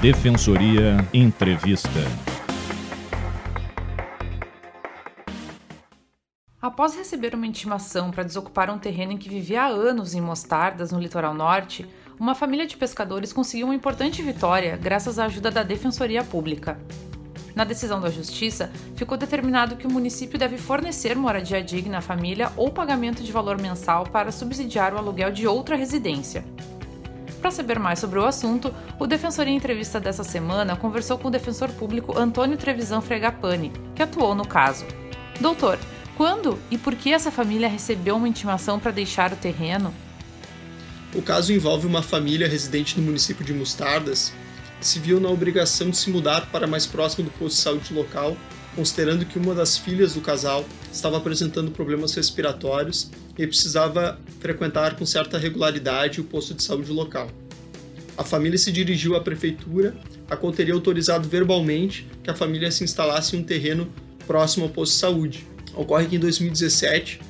Defensoria 0.00 0.96
Entrevista. 1.12 1.88
Após 6.62 6.94
receber 6.94 7.34
uma 7.34 7.48
intimação 7.48 8.12
para 8.12 8.22
desocupar 8.22 8.70
um 8.70 8.78
terreno 8.78 9.10
em 9.10 9.16
que 9.16 9.28
vivia 9.28 9.64
há 9.64 9.66
anos 9.66 10.14
em 10.14 10.20
Mostardas, 10.20 10.92
no 10.92 11.00
litoral 11.00 11.34
norte, 11.34 11.84
uma 12.16 12.36
família 12.36 12.64
de 12.64 12.76
pescadores 12.76 13.32
conseguiu 13.32 13.66
uma 13.66 13.74
importante 13.74 14.22
vitória 14.22 14.76
graças 14.76 15.18
à 15.18 15.24
ajuda 15.24 15.50
da 15.50 15.64
Defensoria 15.64 16.22
Pública. 16.22 16.78
Na 17.56 17.64
decisão 17.64 18.00
da 18.00 18.08
Justiça, 18.08 18.70
ficou 18.94 19.18
determinado 19.18 19.74
que 19.74 19.86
o 19.88 19.90
município 19.90 20.38
deve 20.38 20.58
fornecer 20.58 21.16
moradia 21.16 21.60
digna 21.60 21.98
à 21.98 22.00
família 22.00 22.52
ou 22.56 22.70
pagamento 22.70 23.20
de 23.20 23.32
valor 23.32 23.60
mensal 23.60 24.04
para 24.04 24.30
subsidiar 24.30 24.94
o 24.94 24.98
aluguel 24.98 25.32
de 25.32 25.44
outra 25.44 25.74
residência. 25.74 26.44
Para 27.48 27.54
saber 27.54 27.78
mais 27.78 27.98
sobre 27.98 28.18
o 28.18 28.26
assunto, 28.26 28.74
o 28.98 29.06
Defensoria 29.06 29.54
Entrevista 29.54 29.98
dessa 29.98 30.22
semana 30.22 30.76
conversou 30.76 31.16
com 31.16 31.28
o 31.28 31.30
defensor 31.30 31.70
público 31.70 32.14
Antônio 32.14 32.58
Trevisan 32.58 33.00
Fregapani, 33.00 33.72
que 33.96 34.02
atuou 34.02 34.34
no 34.34 34.46
caso. 34.46 34.84
Doutor, 35.40 35.78
quando 36.14 36.58
e 36.70 36.76
por 36.76 36.94
que 36.94 37.10
essa 37.10 37.30
família 37.30 37.66
recebeu 37.66 38.16
uma 38.16 38.28
intimação 38.28 38.78
para 38.78 38.90
deixar 38.90 39.32
o 39.32 39.36
terreno? 39.36 39.94
O 41.14 41.22
caso 41.22 41.50
envolve 41.50 41.86
uma 41.86 42.02
família 42.02 42.46
residente 42.46 43.00
no 43.00 43.06
município 43.06 43.42
de 43.42 43.54
Mostardas 43.54 44.30
que 44.78 44.86
se 44.86 44.98
viu 44.98 45.18
na 45.18 45.30
obrigação 45.30 45.88
de 45.88 45.96
se 45.96 46.10
mudar 46.10 46.50
para 46.52 46.66
mais 46.66 46.84
próximo 46.86 47.24
do 47.24 47.30
posto 47.30 47.56
de 47.56 47.62
saúde 47.62 47.94
local, 47.94 48.36
considerando 48.76 49.24
que 49.24 49.38
uma 49.38 49.54
das 49.54 49.78
filhas 49.78 50.12
do 50.12 50.20
casal 50.20 50.66
estava 50.92 51.16
apresentando 51.16 51.70
problemas 51.70 52.14
respiratórios 52.14 53.10
e 53.38 53.46
precisava 53.46 54.18
frequentar 54.40 54.96
com 54.96 55.06
certa 55.06 55.38
regularidade 55.38 56.20
o 56.20 56.24
posto 56.24 56.54
de 56.54 56.62
saúde 56.62 56.92
local. 56.92 57.30
A 58.18 58.24
família 58.24 58.58
se 58.58 58.72
dirigiu 58.72 59.14
à 59.14 59.20
prefeitura, 59.20 59.94
a 60.28 60.36
qual 60.36 60.52
teria 60.52 60.74
autorizado 60.74 61.28
verbalmente 61.28 62.04
que 62.20 62.28
a 62.28 62.34
família 62.34 62.68
se 62.68 62.82
instalasse 62.82 63.36
em 63.36 63.38
um 63.38 63.42
terreno 63.44 63.88
próximo 64.26 64.64
ao 64.64 64.70
posto 64.70 64.94
de 64.94 64.98
saúde. 64.98 65.46
Ocorre 65.72 66.06
que 66.06 66.16
em 66.16 66.18
2017, 66.18 67.20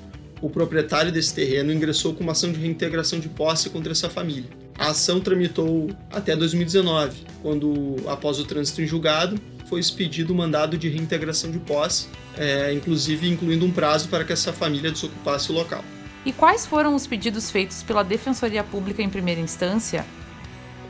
o 0.40 0.48
proprietário 0.48 1.12
desse 1.12 1.34
terreno 1.34 1.70
ingressou 1.70 2.14
com 2.14 2.22
uma 2.22 2.32
ação 2.32 2.50
de 2.50 2.58
reintegração 2.58 3.20
de 3.20 3.28
posse 3.28 3.68
contra 3.68 3.92
essa 3.92 4.08
família. 4.08 4.48
A 4.78 4.88
ação 4.88 5.20
tramitou 5.20 5.90
até 6.10 6.34
2019, 6.34 7.22
quando, 7.42 7.96
após 8.06 8.38
o 8.38 8.46
trânsito 8.46 8.80
em 8.80 8.86
julgado, 8.86 9.38
foi 9.68 9.80
expedido 9.80 10.32
o 10.32 10.36
mandado 10.36 10.78
de 10.78 10.88
reintegração 10.88 11.50
de 11.50 11.58
posse, 11.58 12.06
é, 12.34 12.72
inclusive 12.72 13.28
incluindo 13.28 13.66
um 13.66 13.70
prazo 13.70 14.08
para 14.08 14.24
que 14.24 14.32
essa 14.32 14.54
família 14.54 14.90
desocupasse 14.90 15.52
o 15.52 15.54
local. 15.54 15.84
E 16.24 16.32
quais 16.32 16.64
foram 16.64 16.94
os 16.94 17.06
pedidos 17.06 17.50
feitos 17.50 17.82
pela 17.82 18.02
Defensoria 18.02 18.64
Pública 18.64 19.02
em 19.02 19.10
primeira 19.10 19.40
instância? 19.40 20.06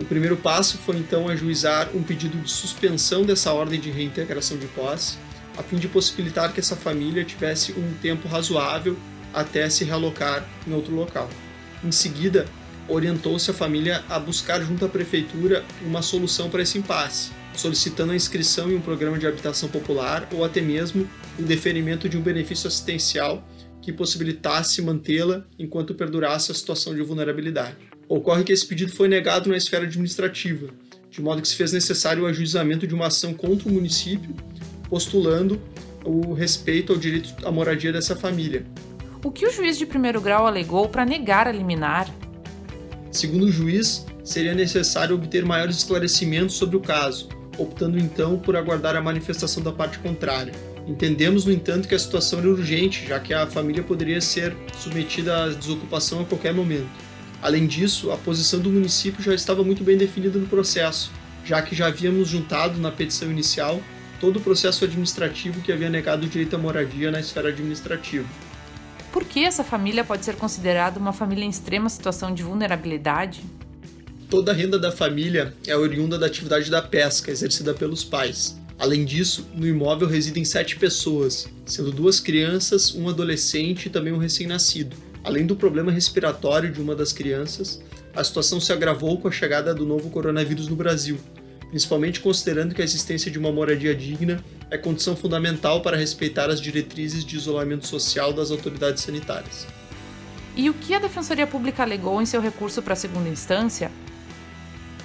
O 0.01 0.05
primeiro 0.05 0.37
passo 0.37 0.79
foi 0.79 0.97
então 0.97 1.29
ajuizar 1.29 1.91
um 1.95 2.03
pedido 2.03 2.39
de 2.39 2.51
suspensão 2.51 3.25
dessa 3.25 3.53
ordem 3.53 3.81
de 3.81 3.91
reintegração 3.91 4.57
de 4.57 4.67
posse, 4.69 5.19
a 5.57 5.63
fim 5.63 5.77
de 5.77 5.89
possibilitar 5.89 6.53
que 6.53 6.61
essa 6.61 6.77
família 6.77 7.25
tivesse 7.25 7.73
um 7.73 7.95
tempo 8.01 8.29
razoável 8.29 8.97
até 9.35 9.69
se 9.69 9.85
realocar 9.85 10.49
em 10.67 10.73
outro 10.73 10.95
local. 10.95 11.29
Em 11.83 11.91
seguida, 11.91 12.47
orientou-se 12.89 13.51
a 13.51 13.55
família 13.55 14.05
a 14.09 14.19
buscar 14.19 14.63
junto 14.63 14.85
à 14.85 14.89
prefeitura 14.89 15.65
uma 15.85 16.01
solução 16.01 16.49
para 16.49 16.63
esse 16.63 16.79
impasse, 16.79 17.31
solicitando 17.55 18.13
a 18.13 18.17
inscrição 18.17 18.71
em 18.71 18.77
um 18.77 18.81
programa 18.81 19.19
de 19.19 19.27
habitação 19.27 19.69
popular 19.69 20.29
ou 20.33 20.45
até 20.45 20.61
mesmo 20.61 21.09
o 21.39 21.43
deferimento 21.43 22.09
de 22.09 22.17
um 22.17 22.23
benefício 22.23 22.69
assistencial 22.69 23.47
que 23.83 23.93
possibilitasse 23.93 24.81
mantê-la 24.81 25.45
enquanto 25.59 25.95
perdurasse 25.95 26.53
a 26.53 26.55
situação 26.55 26.95
de 26.95 27.03
vulnerabilidade. 27.03 27.88
Ocorre 28.09 28.43
que 28.43 28.53
esse 28.53 28.65
pedido 28.65 28.91
foi 28.91 29.07
negado 29.07 29.51
na 29.51 29.57
esfera 29.57 29.85
administrativa, 29.85 30.69
de 31.11 31.21
modo 31.21 31.43
que 31.43 31.49
se 31.49 31.55
fez 31.55 31.73
necessário 31.73 32.23
o 32.23 32.27
ajuizamento 32.27 32.87
de 32.87 32.95
uma 32.95 33.09
ação 33.09 33.35
contra 33.35 33.69
o 33.69 33.73
município, 33.73 34.35
postulando 34.89 35.61
o 36.05 36.33
respeito 36.33 36.93
ao 36.93 36.99
direito 36.99 37.35
à 37.47 37.53
moradia 37.53 37.93
dessa 37.93 38.17
família. 38.17 38.65
O 39.23 39.31
que 39.31 39.47
o 39.47 39.53
juiz 39.53 39.77
de 39.77 39.85
primeiro 39.85 40.23
grau 40.23 40.47
alegou 40.47 40.89
para 40.89 41.05
negar 41.05 41.47
a 41.47 41.53
liminar? 41.53 42.09
Segundo 43.13 43.45
o 43.45 43.53
juiz, 43.53 44.07
seria 44.25 44.55
necessário 44.55 45.15
obter 45.15 45.45
maiores 45.45 45.77
esclarecimentos 45.77 46.57
sobre 46.57 46.77
o 46.77 46.81
caso, 46.81 47.29
optando 47.59 47.99
então 47.99 48.39
por 48.39 48.57
aguardar 48.57 48.97
a 48.97 49.03
manifestação 49.03 49.63
da 49.63 49.73
parte 49.73 49.99
contrária. 49.99 50.53
Entendemos, 50.87 51.45
no 51.45 51.53
entanto, 51.53 51.87
que 51.87 51.95
a 51.95 51.99
situação 51.99 52.39
era 52.39 52.49
urgente, 52.49 53.07
já 53.07 53.21
que 53.21 53.35
a 53.35 53.47
família 53.47 53.83
poderia 53.83 54.21
ser 54.23 54.57
submetida 54.79 55.45
à 55.45 55.49
desocupação 55.49 56.23
a 56.23 56.25
qualquer 56.25 56.55
momento. 56.55 56.89
Além 57.41 57.67
disso, 57.67 58.11
a 58.11 58.17
posição 58.17 58.61
do 58.61 58.71
município 58.71 59.23
já 59.23 59.35
estava 59.35 59.63
muito 59.63 59.85
bem 59.85 59.97
definida 59.97 60.39
no 60.39 60.47
processo, 60.47 61.11
já 61.45 61.63
que 61.63 61.75
já 61.75 61.87
havíamos 61.87 62.29
juntado 62.29 62.79
na 62.79 62.91
petição 62.91 63.31
inicial 63.31 63.81
todo 64.21 64.39
o 64.39 64.41
processo 64.41 64.85
administrativo 64.85 65.61
que 65.61 65.73
havia 65.73 65.89
negado 65.89 66.27
o 66.27 66.29
direito 66.29 66.57
à 66.57 66.59
moradia 66.59 67.11
na 67.11 67.21
esfera 67.21 67.51
administrativa. 67.51 68.27
Por 69.13 69.25
que 69.25 69.45
essa 69.45 69.65
família 69.65 70.05
pode 70.05 70.25
ser 70.25 70.37
considerada 70.37 70.99
uma 70.99 71.13
família 71.13 71.45
em 71.45 71.49
extrema 71.49 71.89
situação 71.89 72.35
de 72.35 72.43
vulnerabilidade? 72.43 73.43
Toda 74.29 74.53
a 74.53 74.55
renda 74.55 74.79
da 74.79 74.93
família 74.93 75.55
é 75.67 75.75
oriunda 75.77 76.19
da 76.19 76.27
atividade 76.27 76.71
da 76.71 76.83
pesca 76.83 77.31
exercida 77.31 77.73
pelos 77.73 78.05
pais. 78.05 78.59
Além 78.79 79.05
disso, 79.05 79.49
no 79.55 79.67
imóvel 79.67 80.07
residem 80.07 80.45
sete 80.45 80.77
pessoas, 80.77 81.49
sendo 81.65 81.91
duas 81.91 82.21
crianças, 82.21 82.95
um 82.95 83.09
adolescente 83.09 83.87
e 83.87 83.91
também 83.91 84.13
um 84.13 84.19
recém-nascido. 84.19 84.97
Além 85.25 85.47
do 85.47 85.57
problema 85.57 85.93
respiratório 85.93 86.71
de 86.71 86.81
uma 86.81 86.95
das 86.95 87.13
crianças, 87.13 87.83
a 88.15 88.23
situação 88.25 88.61
se 88.61 88.73
agravou 88.73 89.19
com 89.21 89.29
a 89.29 89.33
chegada 89.33 89.75
do 89.75 89.85
novo 89.85 90.11
coronavírus 90.11 90.69
no 90.69 90.77
Brasil, 90.77 91.19
principalmente 91.69 92.21
considerando 92.21 92.75
que 92.75 92.81
a 92.81 92.85
existência 92.85 93.31
de 93.31 93.39
uma 93.39 93.53
moradia 93.53 93.95
digna 93.95 94.43
é 94.71 94.79
condição 94.79 95.17
fundamental 95.17 95.83
para 95.83 95.97
respeitar 95.97 96.51
as 96.51 96.61
diretrizes 96.61 97.25
de 97.25 97.37
isolamento 97.37 97.87
social 97.87 98.33
das 98.33 98.51
autoridades 98.51 99.03
sanitárias. 99.03 99.67
E 100.57 100.69
o 100.69 100.75
que 100.75 100.95
a 100.95 100.99
Defensoria 100.99 101.47
Pública 101.47 101.83
alegou 101.83 102.21
em 102.21 102.27
seu 102.27 102.41
recurso 102.41 102.83
para 102.83 102.95
a 102.95 102.97
segunda 102.97 103.29
instância? 103.29 103.91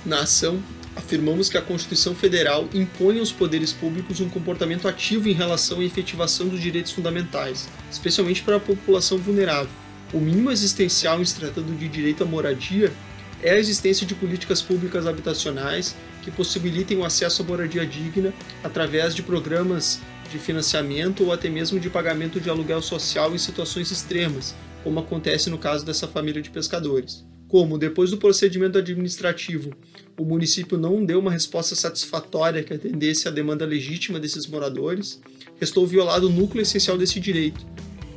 Na 0.06 0.22
ação, 0.22 0.62
afirmamos 0.96 1.50
que 1.50 1.58
a 1.58 1.62
Constituição 1.62 2.16
Federal 2.16 2.68
impõe 2.74 3.20
aos 3.20 3.32
poderes 3.32 3.72
públicos 3.72 4.20
um 4.20 4.30
comportamento 4.30 4.88
ativo 4.88 5.30
em 5.30 5.34
relação 5.34 5.80
à 5.80 5.84
efetivação 5.84 6.48
dos 6.48 6.60
direitos 6.60 6.92
fundamentais, 6.92 7.70
especialmente 7.92 8.42
para 8.42 8.56
a 8.56 8.60
população 8.60 9.18
vulnerável. 9.18 9.83
O 10.14 10.20
mínimo 10.20 10.52
existencial 10.52 11.20
em 11.20 11.26
se 11.26 11.36
tratando 11.36 11.76
de 11.76 11.90
direito 11.90 12.24
à 12.24 12.26
moradia 12.26 12.94
é 13.42 13.52
a 13.52 13.58
existência 13.58 14.06
de 14.06 14.14
políticas 14.14 14.62
públicas 14.62 15.08
habitacionais 15.08 15.96
que 16.22 16.30
possibilitem 16.30 17.00
o 17.00 17.04
acesso 17.04 17.42
à 17.42 17.46
moradia 17.46 17.84
digna 17.84 18.32
através 18.64 19.16
de 19.16 19.24
programas 19.24 20.00
de 20.32 20.38
financiamento 20.38 21.24
ou 21.24 21.34
até 21.34 21.50
mesmo 21.50 21.80
de 21.80 21.90
pagamento 21.90 22.40
de 22.40 22.48
aluguel 22.48 22.82
social 22.82 23.34
em 23.34 23.40
situações 23.40 23.90
extremas, 23.90 24.54
como 24.84 25.00
acontece 25.00 25.50
no 25.50 25.58
caso 25.58 25.84
dessa 25.84 26.08
família 26.08 26.44
de 26.44 26.52
pescadores. 26.52 27.26
Como, 27.48 27.78
depois 27.78 28.12
do 28.12 28.18
procedimento 28.18 28.78
administrativo, 28.78 29.72
o 30.18 30.24
município 30.24 30.78
não 30.78 31.04
deu 31.04 31.20
uma 31.20 31.32
resposta 31.32 31.76
satisfatória 31.76 32.64
que 32.64 32.74
atendesse 32.74 33.28
à 33.28 33.32
demanda 33.32 33.66
legítima 33.66 34.20
desses 34.20 34.46
moradores, 34.46 35.20
restou 35.60 35.88
violado 35.88 36.28
o 36.28 36.32
núcleo 36.32 36.62
essencial 36.62 36.98
desse 36.98 37.20
direito. 37.20 37.66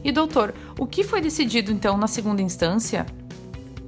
E, 0.07 0.13
doutor, 0.13 0.55
o 0.79 0.87
que 0.87 1.03
foi 1.03 1.21
decidido 1.21 1.73
então 1.73 1.99
na 1.99 2.07
segunda 2.07 2.41
instância? 2.41 3.05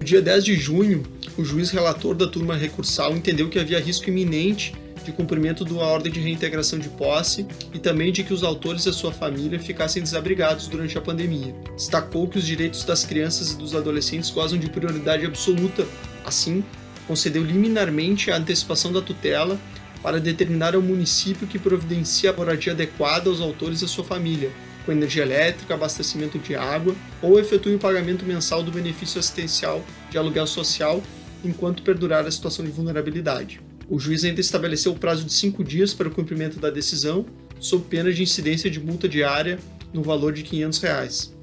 No 0.00 0.04
dia 0.04 0.20
10 0.20 0.44
de 0.44 0.56
junho, 0.56 1.04
o 1.36 1.44
juiz 1.44 1.70
relator 1.70 2.12
da 2.12 2.26
turma 2.26 2.56
recursal 2.56 3.16
entendeu 3.16 3.48
que 3.48 3.56
havia 3.56 3.78
risco 3.78 4.08
iminente 4.08 4.74
de 5.04 5.12
cumprimento 5.12 5.64
da 5.64 5.76
ordem 5.76 6.10
de 6.10 6.18
reintegração 6.18 6.76
de 6.76 6.88
posse 6.88 7.46
e 7.72 7.78
também 7.78 8.10
de 8.10 8.24
que 8.24 8.34
os 8.34 8.42
autores 8.42 8.84
e 8.84 8.88
a 8.88 8.92
sua 8.92 9.12
família 9.12 9.60
ficassem 9.60 10.02
desabrigados 10.02 10.66
durante 10.66 10.98
a 10.98 11.00
pandemia. 11.00 11.54
Destacou 11.76 12.26
que 12.26 12.38
os 12.38 12.44
direitos 12.44 12.82
das 12.82 13.04
crianças 13.04 13.52
e 13.52 13.56
dos 13.56 13.76
adolescentes 13.76 14.28
gozam 14.30 14.58
de 14.58 14.68
prioridade 14.68 15.24
absoluta, 15.24 15.86
assim, 16.26 16.64
concedeu 17.06 17.44
liminarmente 17.44 18.32
a 18.32 18.36
antecipação 18.38 18.92
da 18.92 19.00
tutela 19.00 19.56
para 20.02 20.18
determinar 20.18 20.74
ao 20.74 20.82
município 20.82 21.46
que 21.46 21.60
providencia 21.60 22.30
a 22.30 22.32
moradia 22.32 22.72
adequada 22.72 23.30
aos 23.30 23.40
autores 23.40 23.82
e 23.82 23.84
a 23.84 23.88
sua 23.88 24.02
família, 24.02 24.50
com 24.88 24.92
energia 24.92 25.22
elétrica, 25.22 25.74
abastecimento 25.74 26.38
de 26.38 26.56
água, 26.56 26.96
ou 27.20 27.38
efetue 27.38 27.74
o 27.74 27.78
pagamento 27.78 28.24
mensal 28.24 28.62
do 28.62 28.72
benefício 28.72 29.18
assistencial 29.18 29.84
de 30.10 30.16
aluguel 30.16 30.46
social 30.46 31.02
enquanto 31.44 31.82
perdurar 31.82 32.26
a 32.26 32.30
situação 32.30 32.64
de 32.64 32.70
vulnerabilidade. 32.70 33.60
O 33.86 33.98
juiz 33.98 34.24
ainda 34.24 34.40
estabeleceu 34.40 34.92
o 34.92 34.98
prazo 34.98 35.24
de 35.24 35.32
cinco 35.34 35.62
dias 35.62 35.92
para 35.92 36.08
o 36.08 36.10
cumprimento 36.10 36.58
da 36.58 36.70
decisão, 36.70 37.26
sob 37.60 37.84
pena 37.84 38.10
de 38.10 38.22
incidência 38.22 38.70
de 38.70 38.80
multa 38.80 39.06
diária 39.06 39.58
no 39.92 40.02
valor 40.02 40.32
de 40.32 40.42
500 40.42 40.78
reais. 40.78 41.36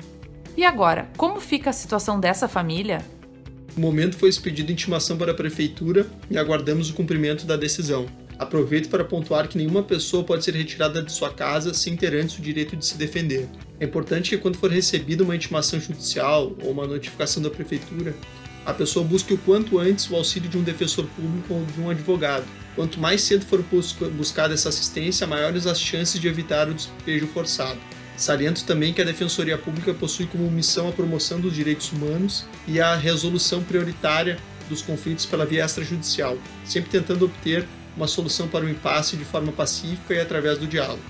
E 0.57 0.63
agora, 0.63 1.07
como 1.15 1.39
fica 1.39 1.69
a 1.69 1.73
situação 1.73 2.19
dessa 2.19 2.47
família? 2.47 3.05
No 3.77 3.83
momento 3.83 4.17
foi 4.17 4.29
expedida 4.29 4.71
intimação 4.71 5.17
para 5.17 5.33
a 5.33 5.35
prefeitura 5.35 6.07
e 6.31 6.37
aguardamos 6.37 6.89
o 6.89 6.95
cumprimento 6.95 7.45
da 7.45 7.55
decisão. 7.55 8.07
Aproveito 8.37 8.89
para 8.89 9.03
pontuar 9.05 9.47
que 9.47 9.57
nenhuma 9.57 9.81
pessoa 9.81 10.23
pode 10.23 10.43
ser 10.43 10.53
retirada 10.53 11.01
de 11.01 11.11
sua 11.11 11.31
casa 11.31 11.73
sem 11.73 11.95
ter 11.95 12.13
antes 12.13 12.37
o 12.37 12.41
direito 12.41 12.75
de 12.75 12.85
se 12.85 12.97
defender. 12.97 13.47
É 13.79 13.85
importante 13.85 14.31
que, 14.31 14.37
quando 14.37 14.57
for 14.57 14.69
recebida 14.69 15.23
uma 15.23 15.35
intimação 15.35 15.79
judicial 15.79 16.53
ou 16.61 16.71
uma 16.71 16.85
notificação 16.85 17.41
da 17.41 17.49
prefeitura, 17.49 18.13
a 18.65 18.73
pessoa 18.73 19.05
busque 19.05 19.33
o 19.33 19.37
quanto 19.37 19.79
antes 19.79 20.09
o 20.09 20.15
auxílio 20.15 20.49
de 20.49 20.57
um 20.57 20.63
defensor 20.63 21.05
público 21.15 21.53
ou 21.53 21.65
de 21.65 21.79
um 21.79 21.89
advogado. 21.89 22.45
Quanto 22.75 22.99
mais 22.99 23.21
cedo 23.21 23.45
for 23.45 23.63
buscada 24.11 24.53
essa 24.53 24.69
assistência, 24.69 25.25
maiores 25.25 25.65
as 25.65 25.79
chances 25.79 26.19
de 26.19 26.27
evitar 26.27 26.67
o 26.67 26.73
despejo 26.73 27.27
forçado. 27.27 27.79
Saliento 28.17 28.63
também 28.65 28.93
que 28.93 29.01
a 29.01 29.05
Defensoria 29.05 29.57
Pública 29.57 29.93
possui 29.93 30.25
como 30.25 30.49
missão 30.49 30.89
a 30.89 30.91
promoção 30.91 31.39
dos 31.39 31.53
direitos 31.53 31.91
humanos 31.91 32.45
e 32.67 32.81
a 32.81 32.95
resolução 32.95 33.61
prioritária 33.61 34.37
dos 34.69 34.81
conflitos 34.81 35.25
pela 35.25 35.45
via 35.45 35.63
extrajudicial, 35.63 36.37
sempre 36.65 36.89
tentando 36.89 37.25
obter 37.25 37.67
uma 37.95 38.07
solução 38.07 38.47
para 38.47 38.65
o 38.65 38.69
impasse 38.69 39.15
de 39.15 39.25
forma 39.25 39.51
pacífica 39.51 40.13
e 40.13 40.19
através 40.19 40.57
do 40.57 40.67
diálogo. 40.67 41.01